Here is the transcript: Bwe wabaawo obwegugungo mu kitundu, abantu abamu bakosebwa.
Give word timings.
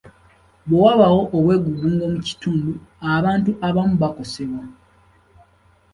Bwe 0.67 0.77
wabaawo 0.83 1.21
obwegugungo 1.37 2.03
mu 2.13 2.19
kitundu, 2.27 2.71
abantu 3.15 3.51
abamu 3.67 3.95
bakosebwa. 4.01 4.65